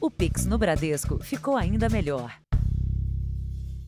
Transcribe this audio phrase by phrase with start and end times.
[0.00, 2.32] O Pix no Bradesco ficou ainda melhor.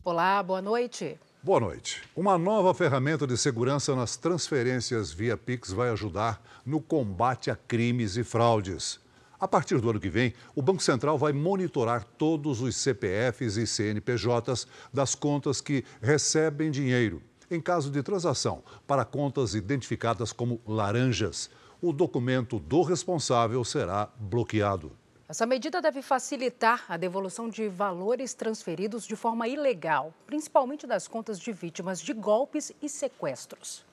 [0.03, 1.17] Olá, boa noite.
[1.41, 2.03] Boa noite.
[2.13, 8.17] Uma nova ferramenta de segurança nas transferências via Pix vai ajudar no combate a crimes
[8.17, 8.99] e fraudes.
[9.39, 13.65] A partir do ano que vem, o Banco Central vai monitorar todos os CPFs e
[13.65, 17.23] CNPJs das contas que recebem dinheiro.
[17.49, 21.49] Em caso de transação para contas identificadas como laranjas,
[21.81, 24.91] o documento do responsável será bloqueado.
[25.31, 31.39] Essa medida deve facilitar a devolução de valores transferidos de forma ilegal, principalmente das contas
[31.39, 33.85] de vítimas de golpes e sequestros.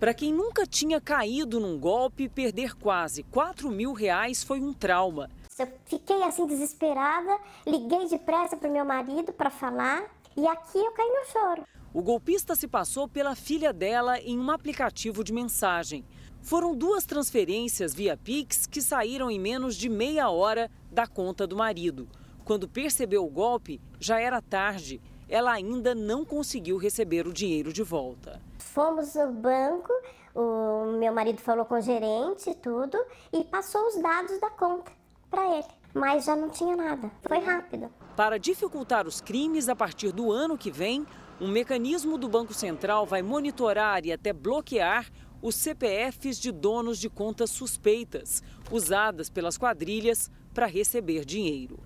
[0.00, 5.30] Para quem nunca tinha caído num golpe, perder quase 4 mil reais foi um trauma.
[5.56, 10.90] Eu fiquei assim desesperada, liguei depressa para o meu marido para falar e aqui eu
[10.90, 11.62] caí no choro.
[11.94, 16.04] O golpista se passou pela filha dela em um aplicativo de mensagem.
[16.46, 21.56] Foram duas transferências via Pix que saíram em menos de meia hora da conta do
[21.56, 22.08] marido.
[22.44, 25.02] Quando percebeu o golpe, já era tarde.
[25.28, 28.40] Ela ainda não conseguiu receber o dinheiro de volta.
[28.60, 29.92] Fomos ao banco,
[30.36, 32.96] o meu marido falou com o gerente tudo
[33.32, 34.92] e passou os dados da conta
[35.28, 37.10] para ele, mas já não tinha nada.
[37.26, 37.90] Foi rápido.
[38.14, 41.04] Para dificultar os crimes a partir do ano que vem,
[41.40, 45.10] um mecanismo do Banco Central vai monitorar e até bloquear
[45.42, 51.78] os CPFs de donos de contas suspeitas, usadas pelas quadrilhas para receber dinheiro.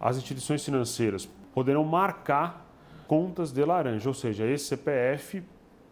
[0.00, 2.66] As instituições financeiras poderão marcar
[3.06, 5.42] contas de laranja, ou seja, esse CPF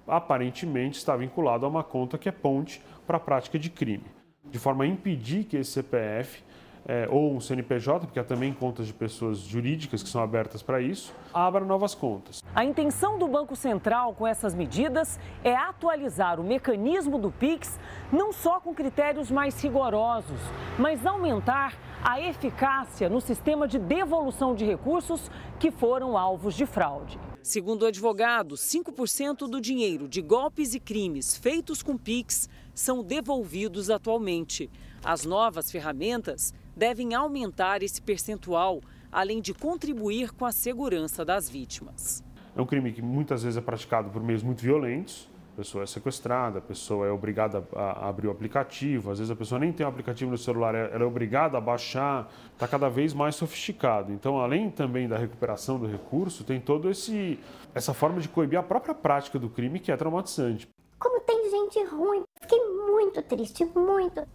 [0.06, 4.06] aparentemente está vinculado a uma conta que é ponte para a prática de crime,
[4.44, 6.42] de forma a impedir que esse CPF
[6.86, 10.80] é, ou um CNPJ, porque há também contas de pessoas jurídicas que são abertas para
[10.80, 12.42] isso, abra novas contas.
[12.54, 17.78] A intenção do Banco Central com essas medidas é atualizar o mecanismo do PIX
[18.12, 20.40] não só com critérios mais rigorosos,
[20.78, 27.18] mas aumentar a eficácia no sistema de devolução de recursos que foram alvos de fraude.
[27.42, 33.90] Segundo o advogado, 5% do dinheiro de golpes e crimes feitos com PIX são devolvidos
[33.90, 34.70] atualmente.
[35.04, 42.24] As novas ferramentas devem aumentar esse percentual, além de contribuir com a segurança das vítimas.
[42.56, 45.30] É um crime que muitas vezes é praticado por meios muito violentos.
[45.52, 49.36] A pessoa é sequestrada, a pessoa é obrigada a abrir o aplicativo, às vezes a
[49.36, 53.12] pessoa nem tem o aplicativo no celular, ela é obrigada a baixar, está cada vez
[53.12, 54.12] mais sofisticado.
[54.12, 57.38] Então, além também da recuperação do recurso, tem todo esse
[57.74, 60.66] essa forma de coibir a própria prática do crime que é traumatizante.
[60.98, 64.26] Como tem gente ruim, fiquei muito triste, muito.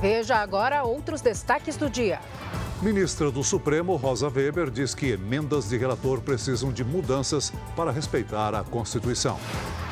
[0.00, 2.20] Veja agora outros destaques do dia.
[2.80, 8.54] Ministra do Supremo, Rosa Weber, diz que emendas de relator precisam de mudanças para respeitar
[8.54, 9.38] a Constituição.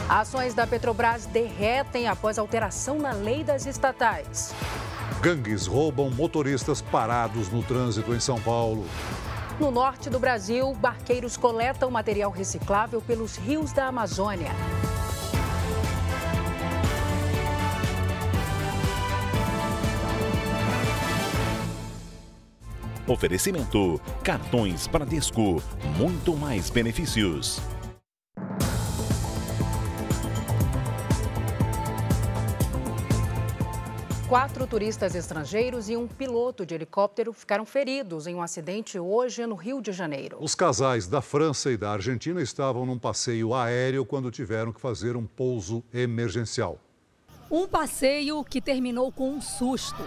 [0.08, 4.54] Ações da Petrobras derretem após alteração na lei das estatais.
[5.20, 8.86] Gangues roubam motoristas parados no trânsito em São Paulo.
[9.58, 14.52] No norte do Brasil, barqueiros coletam material reciclável pelos rios da Amazônia.
[23.06, 25.62] Oferecimento: cartões Bradesco,
[25.96, 27.60] muito mais benefícios.
[34.28, 39.54] Quatro turistas estrangeiros e um piloto de helicóptero ficaram feridos em um acidente hoje no
[39.54, 40.38] Rio de Janeiro.
[40.40, 45.16] Os casais da França e da Argentina estavam num passeio aéreo quando tiveram que fazer
[45.16, 46.80] um pouso emergencial.
[47.48, 50.02] Um passeio que terminou com um susto.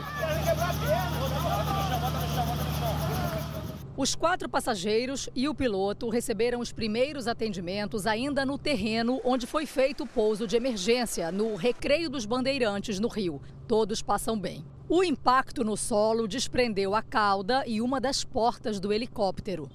[4.01, 9.65] Os quatro passageiros e o piloto receberam os primeiros atendimentos ainda no terreno onde foi
[9.65, 13.41] feito o pouso de emergência, no Recreio dos Bandeirantes, no Rio.
[13.67, 14.65] Todos passam bem.
[14.87, 19.69] O impacto no solo desprendeu a cauda e uma das portas do helicóptero.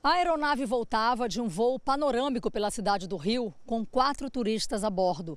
[0.00, 4.90] A aeronave voltava de um voo panorâmico pela cidade do Rio com quatro turistas a
[4.90, 5.36] bordo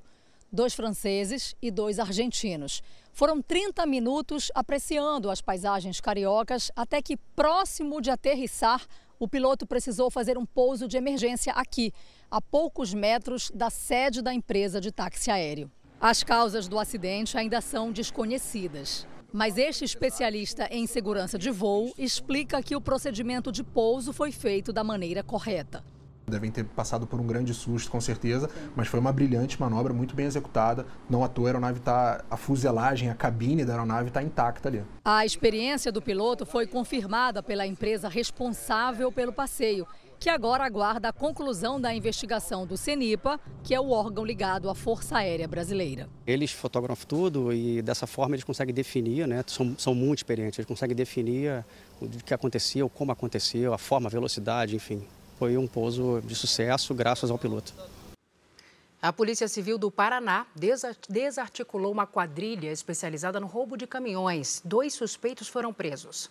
[0.52, 2.82] dois franceses e dois argentinos.
[3.12, 8.86] Foram 30 minutos apreciando as paisagens cariocas até que, próximo de aterrissar,
[9.18, 11.92] o piloto precisou fazer um pouso de emergência aqui,
[12.30, 15.70] a poucos metros da sede da empresa de táxi aéreo.
[16.00, 19.06] As causas do acidente ainda são desconhecidas.
[19.32, 24.72] Mas este especialista em segurança de voo explica que o procedimento de pouso foi feito
[24.72, 25.84] da maneira correta
[26.30, 30.14] devem ter passado por um grande susto, com certeza, mas foi uma brilhante manobra, muito
[30.14, 30.86] bem executada.
[31.08, 34.82] Não à toa a aeronave está, a fuselagem, a cabine da aeronave está intacta ali.
[35.04, 39.86] A experiência do piloto foi confirmada pela empresa responsável pelo passeio.
[40.20, 44.74] que agora aguarda a conclusão da investigação do CENIPA, que é o órgão ligado à
[44.74, 46.10] Força Aérea Brasileira.
[46.26, 49.42] Eles fotografam tudo e dessa forma eles conseguem definir, né?
[49.46, 51.64] são, são muito experientes, eles conseguem definir
[51.98, 55.02] o que aconteceu, como aconteceu, a forma, a velocidade, enfim.
[55.40, 57.72] Foi um pouso de sucesso graças ao piloto.
[59.00, 60.46] A Polícia Civil do Paraná
[61.08, 64.60] desarticulou uma quadrilha especializada no roubo de caminhões.
[64.62, 66.30] Dois suspeitos foram presos.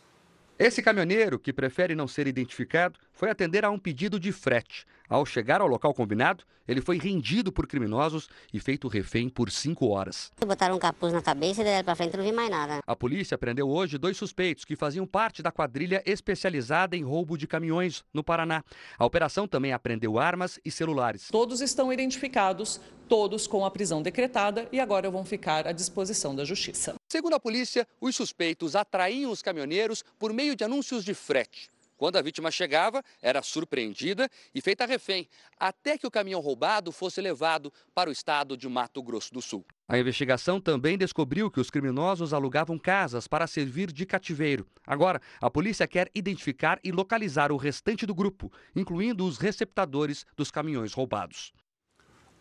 [0.60, 4.86] Esse caminhoneiro, que prefere não ser identificado, foi atender a um pedido de frete.
[5.10, 9.88] Ao chegar ao local combinado, ele foi rendido por criminosos e feito refém por cinco
[9.88, 10.32] horas.
[10.46, 12.80] Botaram um capuz na cabeça e daí para frente não vi mais nada.
[12.86, 17.48] A polícia prendeu hoje dois suspeitos que faziam parte da quadrilha especializada em roubo de
[17.48, 18.64] caminhões no Paraná.
[19.00, 21.30] A operação também apreendeu armas e celulares.
[21.32, 26.46] Todos estão identificados, todos com a prisão decretada e agora vão ficar à disposição da
[26.46, 26.94] justiça.
[27.12, 31.68] Segundo a polícia, os suspeitos atraíam os caminhoneiros por meio de anúncios de frete.
[32.00, 35.28] Quando a vítima chegava, era surpreendida e feita refém,
[35.60, 39.66] até que o caminhão roubado fosse levado para o estado de Mato Grosso do Sul.
[39.86, 44.66] A investigação também descobriu que os criminosos alugavam casas para servir de cativeiro.
[44.88, 50.50] Agora, a polícia quer identificar e localizar o restante do grupo, incluindo os receptadores dos
[50.50, 51.52] caminhões roubados.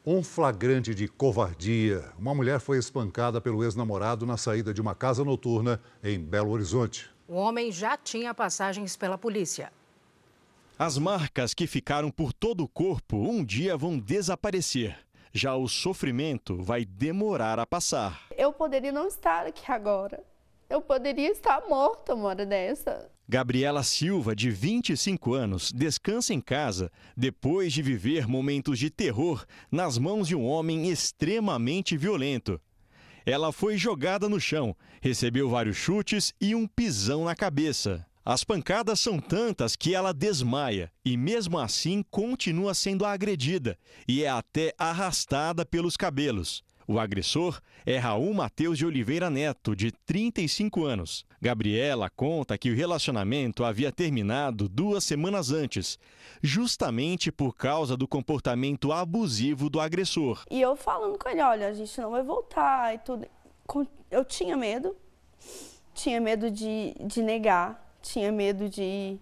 [0.07, 2.13] Um flagrante de covardia.
[2.17, 7.18] Uma mulher foi espancada pelo ex-namorado na saída de uma casa noturna em Belo Horizonte.
[7.29, 9.71] O homem já tinha passagens pela polícia.
[10.79, 14.97] As marcas que ficaram por todo o corpo um dia vão desaparecer.
[15.31, 18.23] Já o sofrimento vai demorar a passar.
[18.35, 20.25] Eu poderia não estar aqui agora.
[20.71, 23.11] Eu poderia estar morta uma hora dessa.
[23.29, 29.99] Gabriela Silva, de 25 anos, descansa em casa depois de viver momentos de terror nas
[29.99, 32.59] mãos de um homem extremamente violento.
[33.29, 38.07] Ela foi jogada no chão, recebeu vários chutes e um pisão na cabeça.
[38.25, 43.79] As pancadas são tantas que ela desmaia e, mesmo assim, continua sendo agredida
[44.09, 46.65] e é até arrastada pelos cabelos.
[46.91, 51.27] O agressor é Raul Mateus de Oliveira Neto, de 35 anos.
[51.39, 55.99] Gabriela conta que o relacionamento havia terminado duas semanas antes,
[56.43, 60.43] justamente por causa do comportamento abusivo do agressor.
[60.51, 63.27] E eu falando com ele: olha, a gente não vai voltar e tudo.
[64.11, 64.97] Eu tinha medo,
[65.93, 69.19] tinha medo de, de negar, tinha medo de.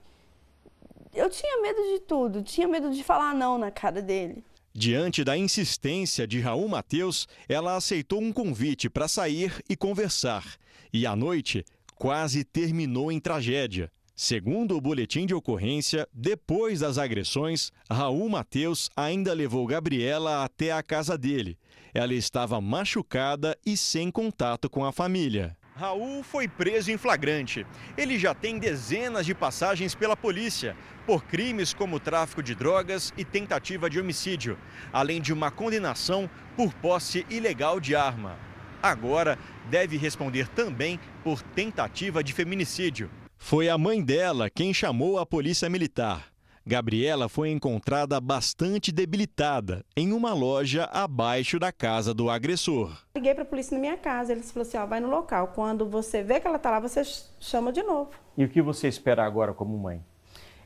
[1.12, 4.44] Eu tinha medo de tudo, tinha medo de falar não na cara dele.
[4.78, 10.44] Diante da insistência de Raul Mateus, ela aceitou um convite para sair e conversar.
[10.92, 11.64] E a noite
[11.94, 13.90] quase terminou em tragédia.
[14.14, 20.82] Segundo o boletim de ocorrência, depois das agressões, Raul Mateus ainda levou Gabriela até a
[20.82, 21.58] casa dele.
[21.94, 25.56] Ela estava machucada e sem contato com a família.
[25.76, 27.66] Raul foi preso em flagrante.
[27.98, 30.74] Ele já tem dezenas de passagens pela polícia
[31.06, 34.58] por crimes como tráfico de drogas e tentativa de homicídio,
[34.90, 38.38] além de uma condenação por posse ilegal de arma.
[38.82, 39.38] Agora
[39.68, 43.10] deve responder também por tentativa de feminicídio.
[43.36, 46.35] Foi a mãe dela quem chamou a polícia militar.
[46.68, 52.90] Gabriela foi encontrada bastante debilitada em uma loja abaixo da casa do agressor.
[53.14, 55.52] Liguei para a polícia na minha casa, eles falaram assim, ó, vai no local.
[55.54, 57.02] Quando você vê que ela está lá, você
[57.38, 58.10] chama de novo.
[58.36, 60.04] E o que você espera agora como mãe?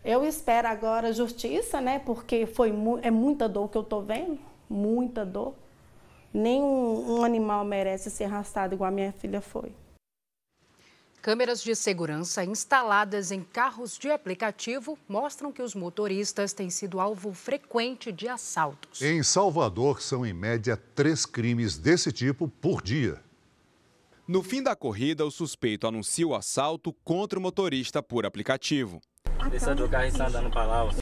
[0.03, 1.99] Eu espero agora justiça, né?
[1.99, 4.39] Porque foi mu é muita dor que eu tô vendo,
[4.71, 5.55] muita dor.
[6.33, 9.75] Nenhum um animal merece ser arrastado igual a minha filha foi.
[11.23, 17.35] Câmeras de segurança instaladas em carros de aplicativo mostram que os motoristas têm sido alvo
[17.35, 19.03] frequente de assaltos.
[19.03, 23.21] Em Salvador, são em média três crimes desse tipo por dia.
[24.27, 28.99] No fim da corrida, o suspeito anuncia o assalto contra o motorista por aplicativo.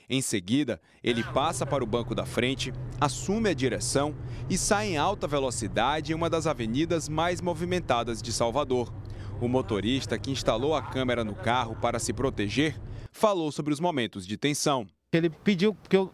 [0.09, 4.17] Em seguida, ele passa para o banco da frente, assume a direção
[4.51, 8.93] e sai em alta velocidade em uma das avenidas mais movimentadas de Salvador.
[9.40, 12.76] O motorista que instalou a câmera no carro para se proteger
[13.12, 14.87] falou sobre os momentos de tensão.
[15.12, 16.12] Ele pediu que eu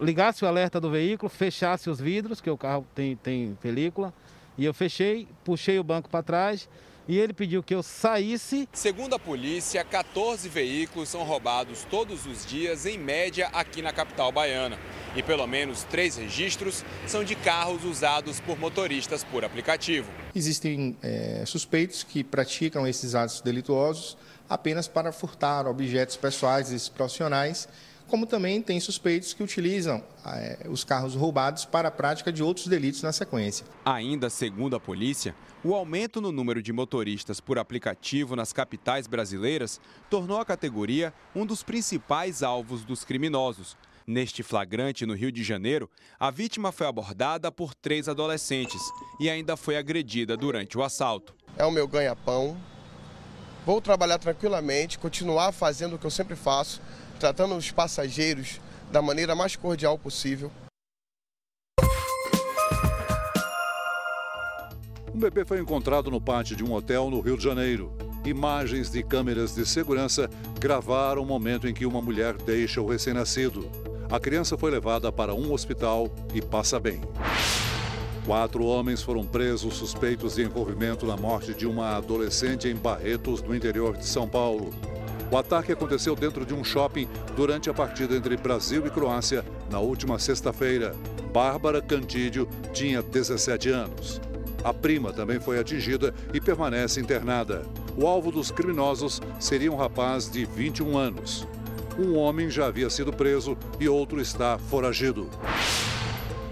[0.00, 4.12] ligasse o alerta do veículo, fechasse os vidros, que o carro tem, tem película,
[4.58, 6.68] e eu fechei, puxei o banco para trás
[7.06, 8.68] e ele pediu que eu saísse.
[8.72, 14.32] Segundo a polícia, 14 veículos são roubados todos os dias, em média, aqui na capital
[14.32, 14.78] baiana.
[15.14, 20.10] E pelo menos três registros são de carros usados por motoristas por aplicativo.
[20.34, 24.16] Existem é, suspeitos que praticam esses atos delituosos
[24.48, 27.68] apenas para furtar objetos pessoais e profissionais
[28.08, 32.66] como também tem suspeitos que utilizam é, os carros roubados para a prática de outros
[32.66, 33.66] delitos na sequência.
[33.84, 35.34] Ainda segundo a polícia,
[35.64, 39.80] o aumento no número de motoristas por aplicativo nas capitais brasileiras
[40.10, 43.76] tornou a categoria um dos principais alvos dos criminosos.
[44.06, 45.88] Neste flagrante no Rio de Janeiro,
[46.20, 48.82] a vítima foi abordada por três adolescentes
[49.18, 51.34] e ainda foi agredida durante o assalto.
[51.56, 52.54] É o meu ganha-pão.
[53.64, 56.82] Vou trabalhar tranquilamente, continuar fazendo o que eu sempre faço,
[57.24, 58.60] tratando os passageiros
[58.92, 60.52] da maneira mais cordial possível.
[65.14, 67.96] Um bebê foi encontrado no pátio de um hotel no Rio de Janeiro.
[68.26, 70.28] Imagens de câmeras de segurança
[70.60, 73.70] gravaram o momento em que uma mulher deixa o recém-nascido.
[74.10, 77.00] A criança foi levada para um hospital e passa bem.
[78.26, 83.56] Quatro homens foram presos suspeitos de envolvimento na morte de uma adolescente em Barretos, no
[83.56, 84.74] interior de São Paulo.
[85.34, 89.80] O ataque aconteceu dentro de um shopping durante a partida entre Brasil e Croácia na
[89.80, 90.94] última sexta-feira.
[91.32, 94.20] Bárbara Cantídio tinha 17 anos.
[94.62, 97.66] A prima também foi atingida e permanece internada.
[97.96, 101.44] O alvo dos criminosos seria um rapaz de 21 anos.
[101.98, 105.28] Um homem já havia sido preso e outro está foragido.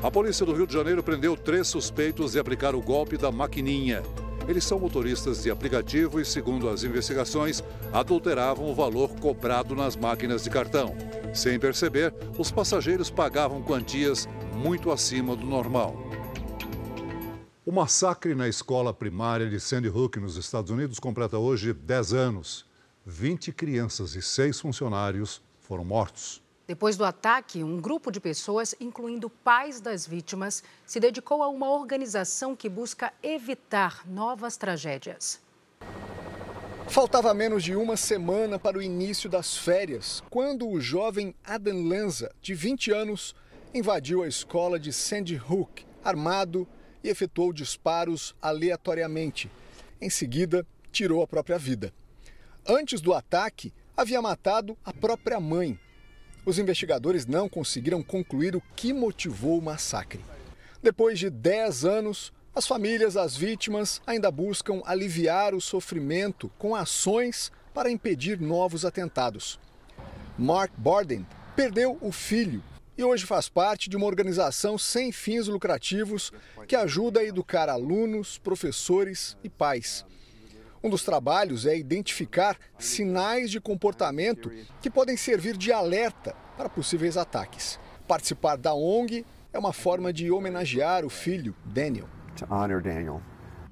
[0.03, 4.03] A polícia do Rio de Janeiro prendeu três suspeitos de aplicar o golpe da maquininha.
[4.49, 10.43] Eles são motoristas de aplicativo e, segundo as investigações, adulteravam o valor cobrado nas máquinas
[10.43, 10.95] de cartão.
[11.33, 15.97] Sem perceber, os passageiros pagavam quantias muito acima do normal.
[17.65, 22.67] O massacre na escola primária de Sandy Hook, nos Estados Unidos, completa hoje 10 anos.
[23.07, 26.42] 20 crianças e seis funcionários foram mortos.
[26.73, 31.71] Depois do ataque, um grupo de pessoas, incluindo pais das vítimas, se dedicou a uma
[31.71, 35.39] organização que busca evitar novas tragédias.
[36.89, 42.35] Faltava menos de uma semana para o início das férias, quando o jovem Adam Lanza,
[42.41, 43.35] de 20 anos,
[43.75, 46.67] invadiu a escola de Sandy Hook, armado,
[47.05, 49.51] e efetuou disparos aleatoriamente.
[50.01, 51.93] Em seguida, tirou a própria vida.
[52.67, 55.79] Antes do ataque, havia matado a própria mãe.
[56.45, 60.21] Os investigadores não conseguiram concluir o que motivou o massacre.
[60.83, 67.53] Depois de 10 anos, as famílias das vítimas ainda buscam aliviar o sofrimento com ações
[67.73, 69.61] para impedir novos atentados.
[70.37, 72.63] Mark Borden perdeu o filho
[72.99, 76.33] e hoje faz parte de uma organização sem fins lucrativos
[76.67, 80.05] que ajuda a educar alunos, professores e pais.
[80.85, 87.17] Um dos trabalhos é identificar sinais de comportamento que podem servir de alerta para possíveis
[87.17, 87.79] ataques.
[88.09, 92.09] Participar da ONG é uma forma de homenagear o filho, Daniel.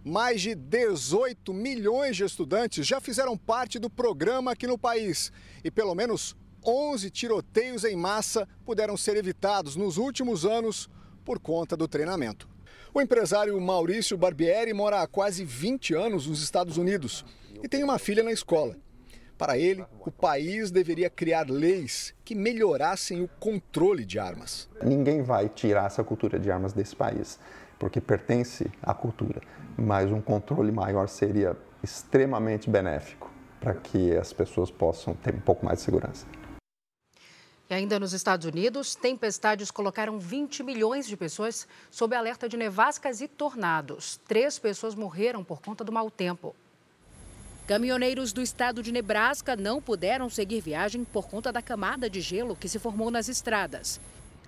[0.04, 5.32] Mais de 18 milhões de estudantes já fizeram parte do programa aqui no país
[5.64, 10.88] e pelo menos 11 tiroteios em massa puderam ser evitados nos últimos anos
[11.24, 12.49] por conta do treinamento.
[12.92, 17.24] O empresário Maurício Barbieri mora há quase 20 anos nos Estados Unidos
[17.62, 18.76] e tem uma filha na escola.
[19.38, 24.68] Para ele, o país deveria criar leis que melhorassem o controle de armas.
[24.82, 27.38] Ninguém vai tirar essa cultura de armas desse país,
[27.78, 29.40] porque pertence à cultura,
[29.78, 33.30] mas um controle maior seria extremamente benéfico
[33.60, 36.26] para que as pessoas possam ter um pouco mais de segurança.
[37.70, 43.20] E ainda nos Estados Unidos, tempestades colocaram 20 milhões de pessoas sob alerta de nevascas
[43.20, 44.18] e tornados.
[44.26, 46.52] Três pessoas morreram por conta do mau tempo.
[47.68, 52.56] Caminhoneiros do estado de Nebraska não puderam seguir viagem por conta da camada de gelo
[52.56, 54.00] que se formou nas estradas.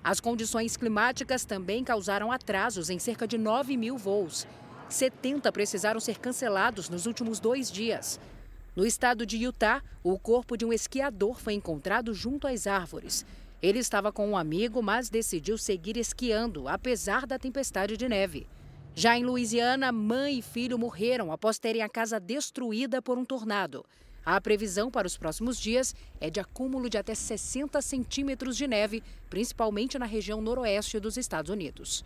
[0.02, 4.49] As condições climáticas também causaram atrasos em cerca de 9 mil voos.
[4.88, 8.19] 70 precisaram ser cancelados nos últimos dois dias.
[8.75, 13.26] No estado de Utah, o corpo de um esquiador foi encontrado junto às árvores.
[13.61, 18.47] Ele estava com um amigo, mas decidiu seguir esquiando, apesar da tempestade de neve.
[18.95, 23.85] Já em Louisiana, mãe e filho morreram após terem a casa destruída por um tornado.
[24.25, 29.02] A previsão para os próximos dias é de acúmulo de até 60 centímetros de neve,
[29.29, 32.02] principalmente na região noroeste dos Estados Unidos.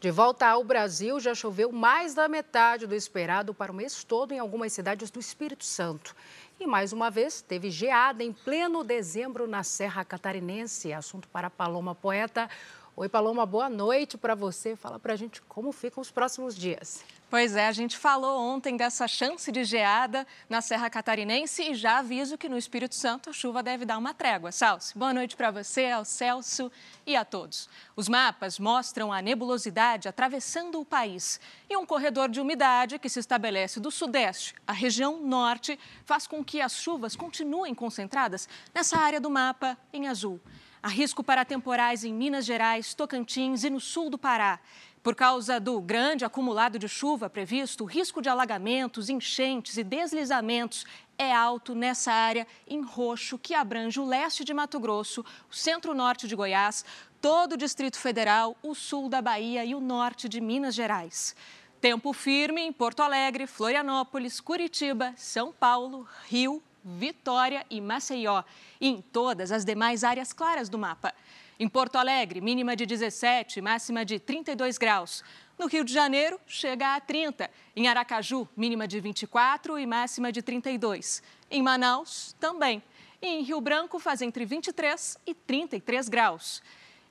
[0.00, 4.30] De volta ao Brasil, já choveu mais da metade do esperado para o mês todo
[4.30, 6.14] em algumas cidades do Espírito Santo.
[6.60, 10.92] E mais uma vez, teve geada em pleno dezembro na Serra Catarinense.
[10.92, 12.48] Assunto para Paloma Poeta.
[12.94, 14.76] Oi, Paloma, boa noite para você.
[14.76, 17.02] Fala para a gente como ficam os próximos dias.
[17.30, 21.98] Pois é, a gente falou ontem dessa chance de geada na Serra Catarinense e já
[21.98, 24.50] aviso que no Espírito Santo a chuva deve dar uma trégua.
[24.50, 26.72] Salso, boa noite para você, ao Celso
[27.06, 27.68] e a todos.
[27.94, 33.20] Os mapas mostram a nebulosidade atravessando o país e um corredor de umidade que se
[33.20, 39.20] estabelece do sudeste à região norte faz com que as chuvas continuem concentradas nessa área
[39.20, 40.40] do mapa em azul.
[40.82, 44.60] Há risco para temporais em Minas Gerais, Tocantins e no sul do Pará.
[45.02, 50.84] Por causa do grande acumulado de chuva previsto, o risco de alagamentos, enchentes e deslizamentos
[51.16, 56.26] é alto nessa área em roxo que abrange o leste de Mato Grosso, o centro-norte
[56.26, 56.84] de Goiás,
[57.20, 61.34] todo o Distrito Federal, o sul da Bahia e o norte de Minas Gerais.
[61.80, 68.42] Tempo firme em Porto Alegre, Florianópolis, Curitiba, São Paulo, Rio, Vitória e Maceió,
[68.80, 71.12] e em todas as demais áreas claras do mapa.
[71.60, 75.24] Em Porto Alegre, mínima de 17, máxima de 32 graus.
[75.58, 77.50] No Rio de Janeiro, chega a 30.
[77.74, 81.20] Em Aracaju, mínima de 24 e máxima de 32.
[81.50, 82.80] Em Manaus, também.
[83.20, 86.62] E em Rio Branco, faz entre 23 e 33 graus.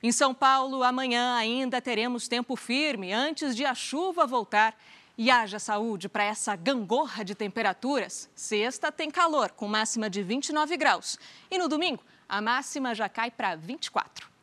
[0.02, 4.74] Em São Paulo, amanhã ainda teremos tempo firme antes de a chuva voltar.
[5.18, 8.30] E haja saúde para essa gangorra de temperaturas.
[8.34, 11.18] Sexta tem calor, com máxima de 29 graus.
[11.50, 14.37] E no domingo, a máxima já cai para 24.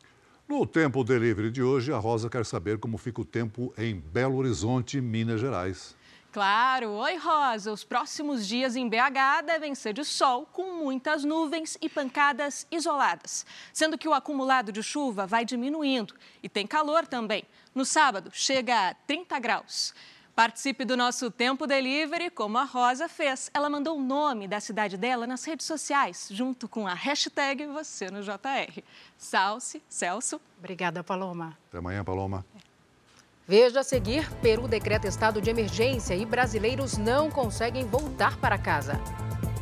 [0.47, 4.37] No Tempo Delivery de hoje, a Rosa quer saber como fica o tempo em Belo
[4.37, 5.95] Horizonte, Minas Gerais.
[6.31, 6.91] Claro!
[6.91, 7.71] Oi, Rosa!
[7.71, 13.43] Os próximos dias em BH devem ser de sol, com muitas nuvens e pancadas isoladas,
[13.73, 17.43] sendo que o acumulado de chuva vai diminuindo e tem calor também.
[17.73, 19.95] No sábado, chega a 30 graus.
[20.35, 23.49] Participe do nosso Tempo Delivery, como a Rosa fez.
[23.53, 28.11] Ela mandou o nome da cidade dela nas redes sociais, junto com a hashtag Você
[28.11, 28.83] no JR.
[29.17, 30.41] Salce, Celso.
[30.59, 31.57] Obrigada, Paloma.
[31.69, 32.45] Até amanhã, Paloma.
[33.47, 38.99] Veja a seguir: Peru decreta estado de emergência e brasileiros não conseguem voltar para casa.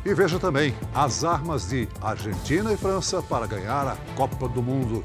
[0.04, 5.04] E veja também as armas de Argentina e França para ganhar a Copa do Mundo.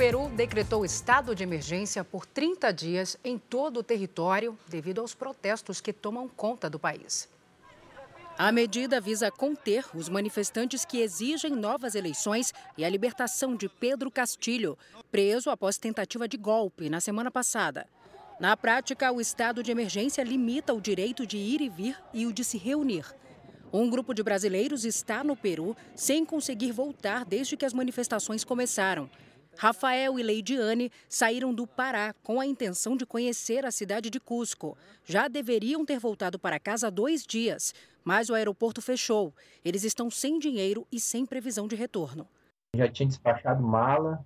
[0.00, 5.78] Peru decretou estado de emergência por 30 dias em todo o território devido aos protestos
[5.78, 7.28] que tomam conta do país.
[8.38, 14.10] A medida visa conter os manifestantes que exigem novas eleições e a libertação de Pedro
[14.10, 14.78] Castilho,
[15.12, 17.86] preso após tentativa de golpe na semana passada.
[18.40, 22.32] Na prática, o estado de emergência limita o direito de ir e vir e o
[22.32, 23.04] de se reunir.
[23.70, 29.10] Um grupo de brasileiros está no Peru sem conseguir voltar desde que as manifestações começaram.
[29.60, 34.74] Rafael e Leidiane saíram do Pará com a intenção de conhecer a cidade de Cusco.
[35.04, 39.34] Já deveriam ter voltado para casa há dois dias, mas o aeroporto fechou.
[39.62, 42.26] Eles estão sem dinheiro e sem previsão de retorno.
[42.74, 44.24] Já tinha despachado mala,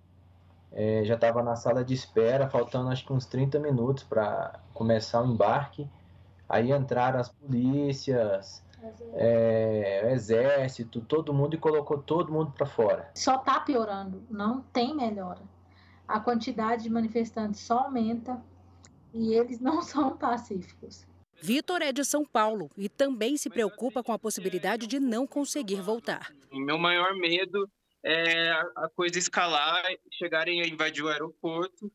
[0.71, 5.21] é, já estava na sala de espera, faltando acho que uns 30 minutos para começar
[5.21, 5.91] o embarque.
[6.49, 8.64] Aí entraram as polícias,
[9.15, 13.11] é, exército, todo mundo e colocou todo mundo para fora.
[13.15, 15.43] Só está piorando, não tem melhora.
[16.07, 18.43] A quantidade de manifestantes só aumenta
[19.13, 21.07] e eles não são pacíficos.
[21.41, 25.81] Vitor é de São Paulo e também se preocupa com a possibilidade de não conseguir
[25.81, 26.33] voltar.
[26.53, 27.69] Meu maior medo
[28.03, 31.91] é a coisa escalar, chegarem a invadir o aeroporto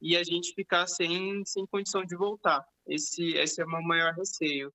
[0.00, 2.64] e a gente ficar sem, sem condição de voltar.
[2.86, 4.72] Esse, esse é o meu maior receio.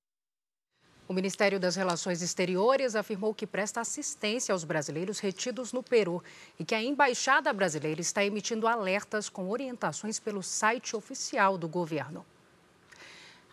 [1.11, 6.23] O Ministério das Relações Exteriores afirmou que presta assistência aos brasileiros retidos no Peru
[6.57, 12.25] e que a embaixada brasileira está emitindo alertas com orientações pelo site oficial do governo.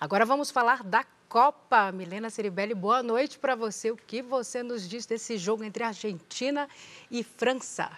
[0.00, 1.90] Agora vamos falar da Copa.
[1.90, 3.90] Milena Ceribelli, boa noite para você.
[3.90, 6.68] O que você nos diz desse jogo entre Argentina
[7.10, 7.90] e França?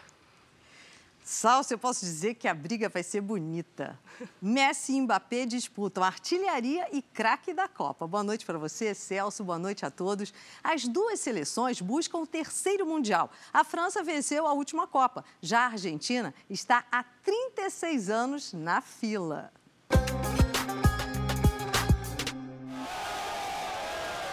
[1.30, 3.96] Salso, eu posso dizer que a briga vai ser bonita.
[4.42, 8.04] Messi e Mbappé disputam artilharia e craque da Copa.
[8.04, 9.44] Boa noite para você, Celso.
[9.44, 10.34] Boa noite a todos.
[10.60, 13.30] As duas seleções buscam o terceiro Mundial.
[13.52, 15.24] A França venceu a última Copa.
[15.40, 19.52] Já a Argentina está há 36 anos na fila.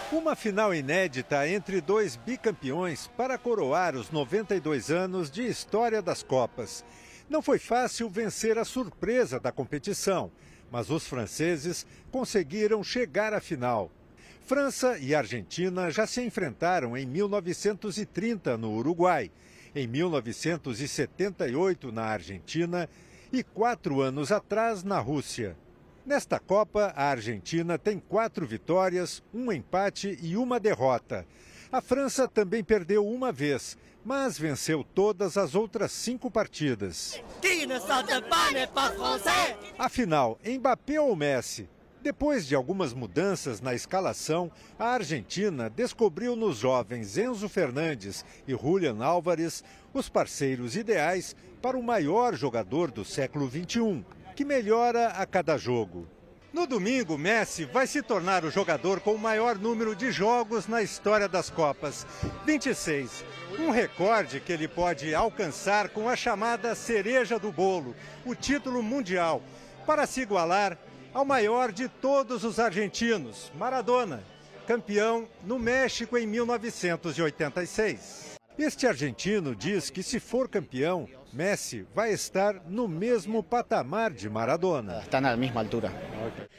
[0.09, 6.85] Uma final inédita entre dois bicampeões para coroar os 92 anos de história das Copas.
[7.29, 10.31] Não foi fácil vencer a surpresa da competição,
[10.71, 13.91] mas os franceses conseguiram chegar à final.
[14.45, 19.29] França e Argentina já se enfrentaram em 1930 no Uruguai,
[19.75, 22.89] em 1978 na Argentina
[23.29, 25.57] e quatro anos atrás na Rússia.
[26.07, 31.27] Nesta Copa, a Argentina tem quatro vitórias, um empate e uma derrota.
[31.69, 37.21] A França também perdeu uma vez, mas venceu todas as outras cinco partidas.
[39.77, 41.67] Afinal, Mbappé ou Messi?
[42.01, 49.03] Depois de algumas mudanças na escalação, a Argentina descobriu nos jovens Enzo Fernandes e Julian
[49.03, 49.61] Álvares
[49.93, 54.05] os parceiros ideais para o maior jogador do século XXI
[54.37, 56.07] que melhora a cada jogo.
[56.53, 60.83] No domingo, Messi vai se tornar o jogador com o maior número de jogos na
[60.83, 62.05] história das Copas
[62.45, 63.25] 26.
[63.57, 69.41] Um recorde que ele pode alcançar com a chamada cereja do bolo, o título mundial,
[69.87, 70.77] para se igualar
[71.11, 74.23] ao maior de todos os argentinos, Maradona,
[74.67, 78.26] campeão no México em 1986.
[78.57, 85.01] Este argentino diz que se for campeão, Messi vai estar no mesmo patamar de Maradona.
[85.01, 85.91] Está na mesma altura.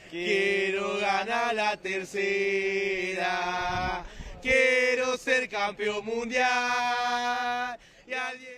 [0.09, 3.27] Quero ganhar a terceira,
[4.41, 7.77] quero ser campeão mundial.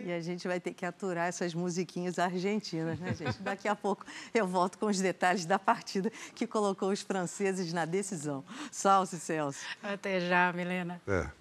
[0.01, 3.43] E a gente vai ter que aturar essas musiquinhas argentinas, né, gente?
[3.43, 7.85] Daqui a pouco eu volto com os detalhes da partida que colocou os franceses na
[7.85, 8.45] decisão.
[8.71, 9.61] Salve, Celso.
[9.83, 11.01] Até já, Milena.
[11.09, 11.40] É.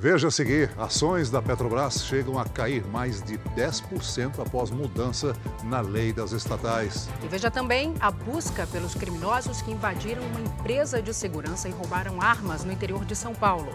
[0.00, 5.82] Veja a seguir: ações da Petrobras chegam a cair mais de 10% após mudança na
[5.82, 7.06] lei das estatais.
[7.22, 12.18] E veja também a busca pelos criminosos que invadiram uma empresa de segurança e roubaram
[12.18, 13.70] armas no interior de São Paulo.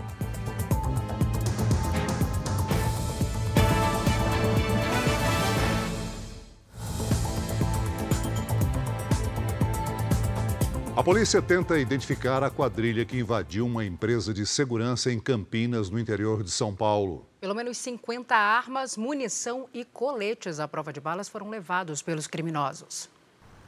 [10.98, 16.00] A polícia tenta identificar a quadrilha que invadiu uma empresa de segurança em Campinas, no
[16.00, 17.28] interior de São Paulo.
[17.42, 23.10] Pelo menos 50 armas, munição e coletes à prova de balas foram levados pelos criminosos.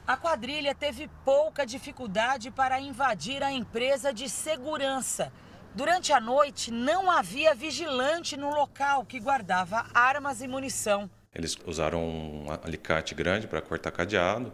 [0.06, 5.30] A quadrilha teve pouca dificuldade para invadir a empresa de segurança.
[5.74, 11.10] Durante a noite, não havia vigilante no local que guardava armas e munição.
[11.34, 14.50] Eles usaram um alicate grande para cortar cadeado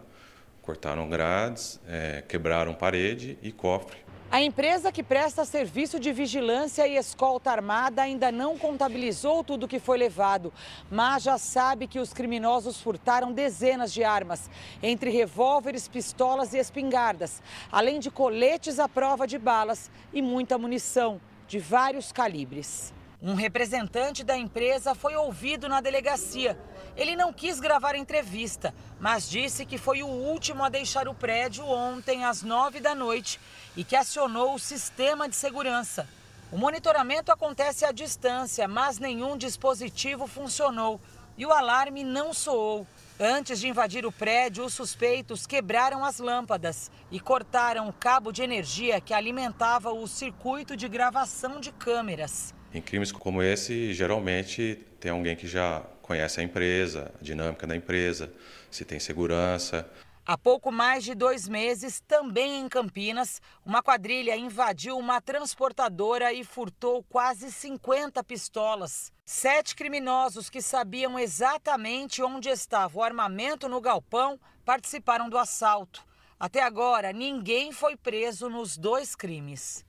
[0.65, 3.97] cortaram grades, é, quebraram parede e cofre.
[4.31, 9.79] A empresa que presta serviço de vigilância e escolta armada ainda não contabilizou tudo que
[9.79, 10.51] foi levado,
[10.89, 14.49] mas já sabe que os criminosos furtaram dezenas de armas,
[14.81, 21.21] entre revólveres, pistolas e espingardas, além de coletes à prova de balas e muita munição
[21.47, 22.91] de vários calibres.
[23.25, 26.57] Um representante da empresa foi ouvido na delegacia
[26.95, 31.65] ele não quis gravar entrevista, mas disse que foi o último a deixar o prédio
[31.65, 33.39] ontem às nove da noite
[33.75, 36.07] e que acionou o sistema de segurança.
[36.51, 41.01] O monitoramento acontece à distância, mas nenhum dispositivo funcionou
[41.37, 42.87] e o alarme não soou.
[43.19, 48.41] Antes de invadir o prédio, os suspeitos quebraram as lâmpadas e cortaram o cabo de
[48.41, 52.53] energia que alimentava o circuito de gravação de câmeras.
[52.75, 57.73] Em crimes como esse, geralmente tem alguém que já conhece a empresa, a dinâmica da
[57.73, 58.29] empresa,
[58.69, 59.89] se tem segurança.
[60.25, 66.43] Há pouco mais de dois meses, também em Campinas, uma quadrilha invadiu uma transportadora e
[66.43, 69.09] furtou quase 50 pistolas.
[69.25, 76.05] Sete criminosos que sabiam exatamente onde estava o armamento no galpão participaram do assalto.
[76.37, 79.85] Até agora, ninguém foi preso nos dois crimes.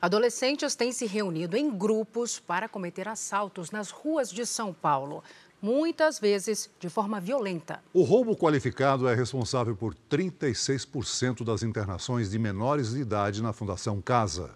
[0.00, 5.24] Adolescentes têm se reunido em grupos para cometer assaltos nas ruas de São Paulo,
[5.60, 7.82] muitas vezes de forma violenta.
[7.94, 14.02] O roubo qualificado é responsável por 36% das internações de menores de idade na Fundação
[14.02, 14.54] Casa.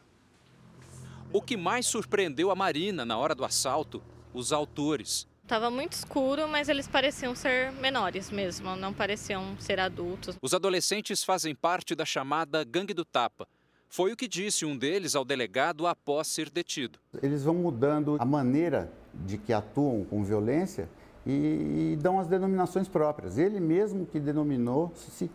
[1.33, 4.03] O que mais surpreendeu a Marina na hora do assalto?
[4.35, 5.27] Os autores.
[5.43, 10.37] Estava muito escuro, mas eles pareciam ser menores mesmo, não pareciam ser adultos.
[10.43, 13.49] Os adolescentes fazem parte da chamada Gangue do Tapa
[13.91, 16.99] foi o que disse um deles ao delegado após ser detido.
[17.21, 20.89] Eles vão mudando a maneira de que atuam com violência
[21.27, 23.37] e, e dão as denominações próprias.
[23.37, 25.29] Ele mesmo que denominou se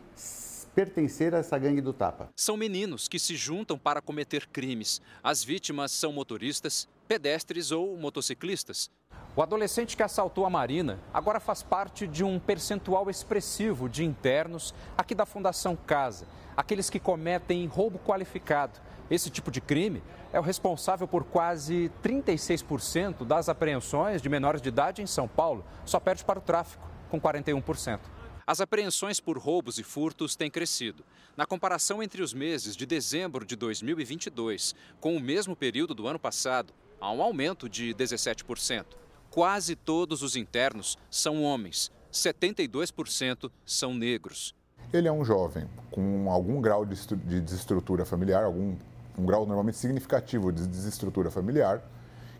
[0.74, 2.30] pertencer a essa gangue do tapa.
[2.36, 5.02] São meninos que se juntam para cometer crimes.
[5.22, 8.89] As vítimas são motoristas, pedestres ou motociclistas.
[9.36, 14.74] O adolescente que assaltou a Marina agora faz parte de um percentual expressivo de internos
[14.98, 18.80] aqui da Fundação Casa aqueles que cometem roubo qualificado.
[19.10, 24.70] Esse tipo de crime é o responsável por quase 36% das apreensões de menores de
[24.70, 28.00] idade em São Paulo, só perde para o tráfico, com 41%.
[28.48, 31.04] As apreensões por roubos e furtos têm crescido.
[31.36, 36.20] Na comparação entre os meses de dezembro de 2022 com o mesmo período do ano
[36.20, 38.86] passado, há um aumento de 17%.
[39.29, 44.55] Quase todos os internos são homens, 72% são negros
[44.93, 48.75] ele é um jovem com algum grau de, de desestrutura familiar, algum
[49.17, 51.81] um grau normalmente significativo de desestrutura familiar,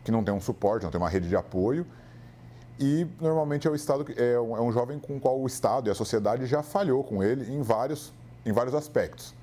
[0.04, 1.88] que não tem um suporte, não tem uma rede de apoio.
[2.78, 5.88] E normalmente é, o estado, é, um, é um jovem com o qual o Estado
[5.88, 8.14] e a sociedade já falhou com ele em vários,
[8.46, 9.34] em vários aspectos.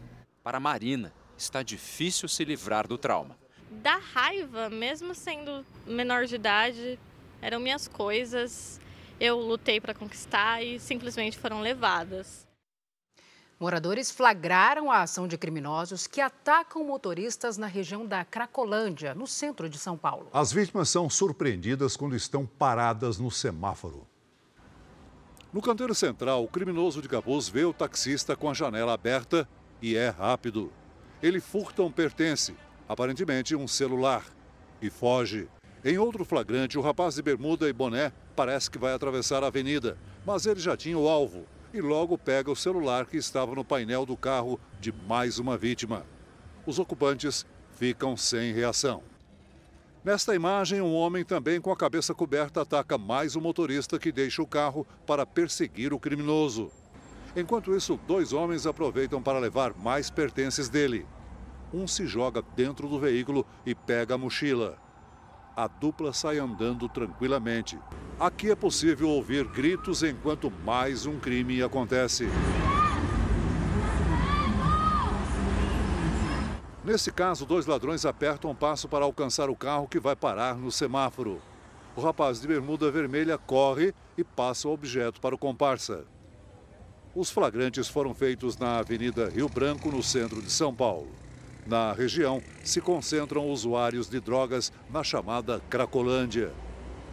[0.45, 3.42] Para Marina, está difícil se livrar do trauma.
[3.81, 6.99] Da raiva, mesmo sendo menor de idade,
[7.41, 8.81] eram minhas coisas,
[9.19, 12.47] eu lutei para conquistar e simplesmente foram levadas.
[13.59, 19.69] Moradores flagraram a ação de criminosos que atacam motoristas na região da Cracolândia, no centro
[19.69, 20.29] de São Paulo.
[20.33, 24.07] As vítimas são surpreendidas quando estão paradas no semáforo.
[25.53, 29.49] No canteiro central, o criminoso de capuz vê o taxista com a janela aberta
[29.81, 30.73] e é rápido.
[31.23, 32.57] Ele furta um pertence,
[32.93, 34.25] aparentemente um celular,
[34.81, 35.49] e foge.
[35.85, 39.97] Em outro flagrante, o rapaz de bermuda e boné parece que vai atravessar a avenida,
[40.25, 44.05] mas ele já tinha o alvo e logo pega o celular que estava no painel
[44.05, 46.05] do carro de mais uma vítima.
[46.67, 49.03] Os ocupantes ficam sem reação.
[50.05, 54.43] Nesta imagem, um homem também com a cabeça coberta ataca mais um motorista que deixa
[54.43, 56.71] o carro para perseguir o criminoso.
[57.35, 61.07] Enquanto isso, dois homens aproveitam para levar mais pertences dele.
[61.73, 64.79] Um se joga dentro do veículo e pega a mochila
[65.57, 67.79] a dupla sai andando tranquilamente.
[68.19, 72.27] Aqui é possível ouvir gritos enquanto mais um crime acontece.
[76.85, 81.41] Nesse caso, dois ladrões apertam passo para alcançar o carro que vai parar no semáforo.
[81.95, 86.05] O rapaz de bermuda vermelha corre e passa o objeto para o comparsa.
[87.15, 91.22] Os flagrantes foram feitos na Avenida Rio Branco, no centro de São Paulo.
[91.65, 96.53] Na região se concentram usuários de drogas na chamada Cracolândia.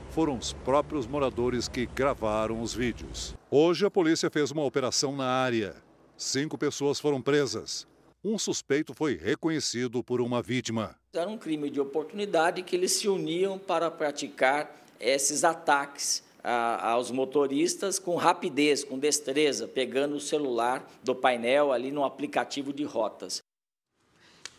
[0.09, 3.35] Foram os próprios moradores que gravaram os vídeos.
[3.51, 5.75] Hoje a polícia fez uma operação na área.
[6.17, 7.87] Cinco pessoas foram presas.
[8.23, 10.95] Um suspeito foi reconhecido por uma vítima.
[11.13, 17.99] Era um crime de oportunidade que eles se uniam para praticar esses ataques aos motoristas
[17.99, 23.41] com rapidez, com destreza, pegando o celular do painel ali no aplicativo de rotas.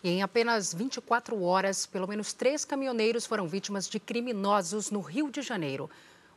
[0.03, 5.31] E em apenas 24 horas, pelo menos três caminhoneiros foram vítimas de criminosos no Rio
[5.31, 5.91] de Janeiro.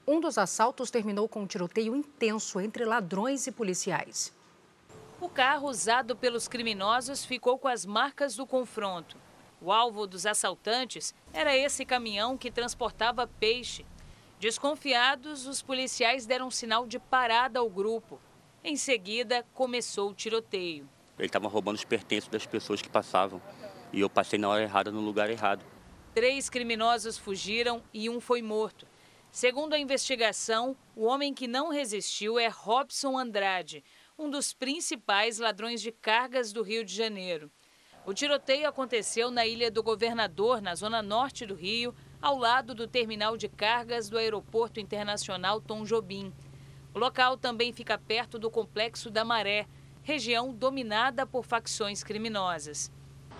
[0.05, 4.33] Um dos assaltos terminou com um tiroteio intenso entre ladrões e policiais.
[5.21, 9.15] O carro usado pelos criminosos ficou com as marcas do confronto.
[9.61, 13.85] O alvo dos assaltantes era esse caminhão que transportava peixe.
[14.41, 18.19] Desconfiados, os policiais deram sinal de parada ao grupo.
[18.61, 20.85] Em seguida, começou o tiroteio.
[21.23, 23.41] Ele estava roubando os pertences das pessoas que passavam.
[23.93, 25.63] E eu passei na hora errada, no lugar errado.
[26.13, 28.85] Três criminosos fugiram e um foi morto.
[29.31, 33.85] Segundo a investigação, o homem que não resistiu é Robson Andrade,
[34.19, 37.49] um dos principais ladrões de cargas do Rio de Janeiro.
[38.05, 42.85] O tiroteio aconteceu na Ilha do Governador, na zona norte do Rio, ao lado do
[42.85, 46.33] terminal de cargas do Aeroporto Internacional Tom Jobim.
[46.93, 49.65] O local também fica perto do Complexo da Maré,
[50.03, 52.91] região dominada por facções criminosas.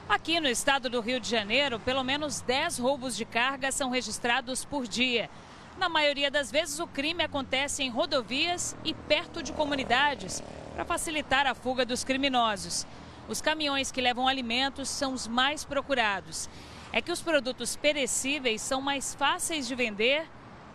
[0.07, 4.63] Aqui no estado do Rio de Janeiro, pelo menos 10 roubos de carga são registrados
[4.63, 5.29] por dia.
[5.77, 10.41] Na maioria das vezes, o crime acontece em rodovias e perto de comunidades,
[10.73, 12.85] para facilitar a fuga dos criminosos.
[13.27, 16.49] Os caminhões que levam alimentos são os mais procurados.
[16.91, 20.27] É que os produtos perecíveis são mais fáceis de vender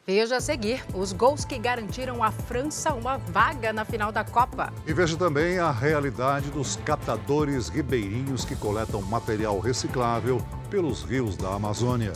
[0.06, 4.72] Veja a seguir os gols que garantiram à França uma vaga na final da Copa.
[4.86, 11.54] E veja também a realidade dos catadores ribeirinhos que coletam material reciclável pelos rios da
[11.54, 12.14] Amazônia.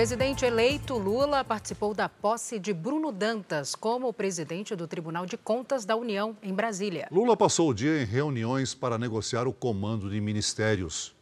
[0.00, 5.84] Presidente eleito Lula participou da posse de Bruno Dantas como presidente do Tribunal de Contas
[5.84, 7.06] da União em Brasília.
[7.12, 11.14] Lula passou o dia em reuniões para negociar o comando de ministérios.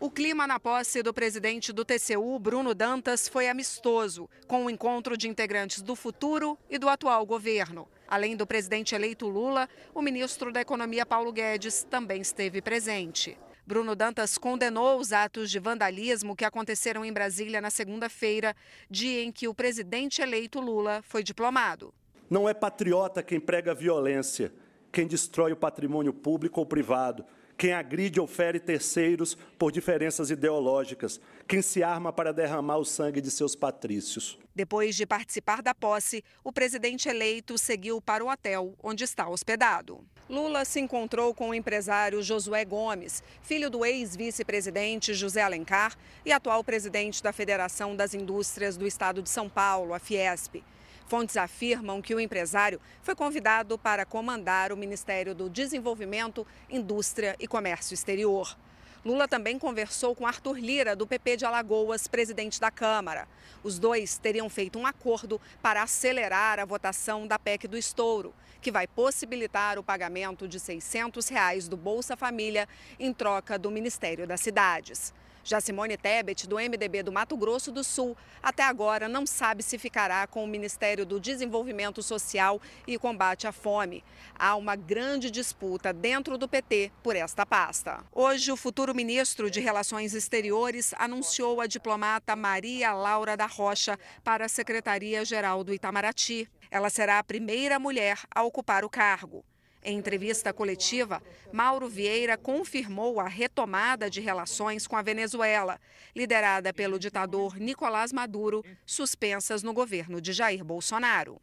[0.00, 5.14] O clima na posse do presidente do TCU, Bruno Dantas, foi amistoso, com o encontro
[5.14, 7.86] de integrantes do futuro e do atual governo.
[8.08, 13.36] Além do presidente eleito Lula, o ministro da Economia, Paulo Guedes, também esteve presente.
[13.64, 18.56] Bruno Dantas condenou os atos de vandalismo que aconteceram em Brasília na segunda-feira,
[18.90, 21.94] dia em que o presidente eleito Lula foi diplomado.
[22.28, 24.52] Não é patriota quem prega violência,
[24.90, 27.24] quem destrói o patrimônio público ou privado,
[27.56, 33.20] quem agride ou fere terceiros por diferenças ideológicas, quem se arma para derramar o sangue
[33.20, 34.38] de seus patrícios.
[34.52, 40.04] Depois de participar da posse, o presidente eleito seguiu para o hotel onde está hospedado.
[40.32, 46.64] Lula se encontrou com o empresário Josué Gomes, filho do ex-vice-presidente José Alencar e atual
[46.64, 50.64] presidente da Federação das Indústrias do Estado de São Paulo, a Fiesp.
[51.06, 57.46] Fontes afirmam que o empresário foi convidado para comandar o Ministério do Desenvolvimento, Indústria e
[57.46, 58.56] Comércio Exterior.
[59.04, 63.26] Lula também conversou com Arthur Lira, do PP de Alagoas, presidente da Câmara.
[63.64, 68.70] Os dois teriam feito um acordo para acelerar a votação da PEC do estouro, que
[68.70, 74.40] vai possibilitar o pagamento de 600 reais do Bolsa Família em troca do Ministério das
[74.40, 75.12] Cidades.
[75.44, 79.78] Já Simone Tebet, do MDB do Mato Grosso do Sul, até agora não sabe se
[79.78, 84.04] ficará com o Ministério do Desenvolvimento Social e Combate à Fome.
[84.38, 88.04] Há uma grande disputa dentro do PT por esta pasta.
[88.12, 94.46] Hoje, o futuro ministro de Relações Exteriores anunciou a diplomata Maria Laura da Rocha para
[94.46, 96.48] a Secretaria-Geral do Itamaraty.
[96.70, 99.44] Ela será a primeira mulher a ocupar o cargo.
[99.84, 101.20] Em entrevista coletiva,
[101.52, 105.80] Mauro Vieira confirmou a retomada de relações com a Venezuela,
[106.14, 111.40] liderada pelo ditador Nicolás Maduro, suspensas no governo de Jair Bolsonaro.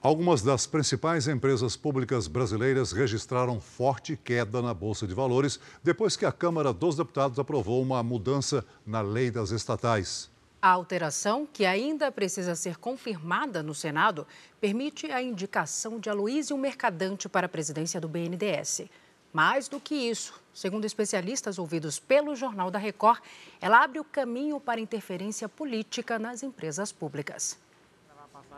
[0.00, 6.26] Algumas das principais empresas públicas brasileiras registraram forte queda na Bolsa de Valores depois que
[6.26, 10.30] a Câmara dos Deputados aprovou uma mudança na lei das estatais.
[10.64, 14.26] A alteração, que ainda precisa ser confirmada no Senado,
[14.58, 18.84] permite a indicação de Aloysio Mercadante para a presidência do BNDES.
[19.30, 23.20] Mais do que isso, segundo especialistas ouvidos pelo Jornal da Record,
[23.60, 27.58] ela abre o caminho para interferência política nas empresas públicas.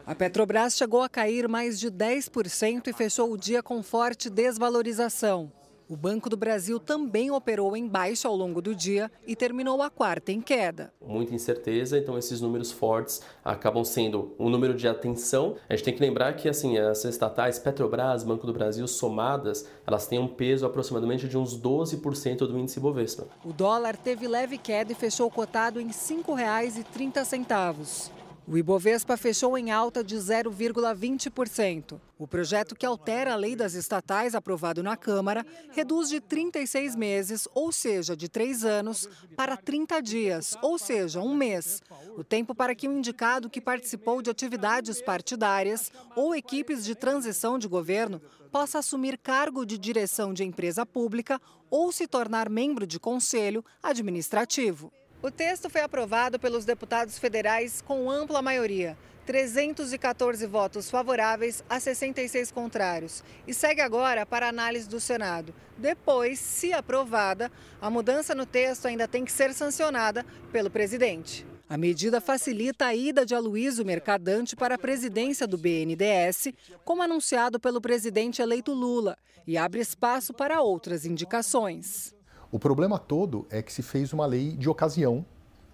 [0.07, 5.51] A Petrobras chegou a cair mais de 10% e fechou o dia com forte desvalorização.
[5.89, 9.89] O Banco do Brasil também operou em baixa ao longo do dia e terminou a
[9.89, 10.93] quarta em queda.
[11.01, 15.55] Muita incerteza, então esses números fortes acabam sendo um número de atenção.
[15.69, 20.09] A gente tem que lembrar que assim, as estatais Petrobras, Banco do Brasil somadas, elas
[20.09, 23.29] têm um peso aproximadamente de uns 12% do índice Bovespa.
[23.45, 28.16] O dólar teve leve queda e fechou cotado em R$ 5,30.
[28.49, 32.01] O Ibovespa fechou em alta de 0,20%.
[32.17, 37.49] O projeto que altera a lei das estatais, aprovado na Câmara, reduz de 36 meses,
[37.53, 41.83] ou seja, de três anos, para 30 dias, ou seja, um mês.
[42.17, 47.59] O tempo para que o indicado que participou de atividades partidárias ou equipes de transição
[47.59, 53.01] de governo possa assumir cargo de direção de empresa pública ou se tornar membro de
[53.01, 54.93] conselho administrativo.
[55.27, 62.53] O texto foi aprovado pelos deputados federais com ampla maioria, 314 votos favoráveis a 66
[62.53, 65.53] contrários, e segue agora para análise do Senado.
[65.77, 71.45] Depois, se aprovada, a mudança no texto ainda tem que ser sancionada pelo presidente.
[71.69, 76.53] A medida facilita a ida de Aloysio Mercadante para a presidência do BNDES,
[76.85, 82.15] como anunciado pelo presidente eleito Lula, e abre espaço para outras indicações.
[82.51, 85.25] O problema todo é que se fez uma lei de ocasião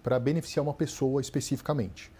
[0.01, 2.11] para beneficiar uma pessoa especificamente.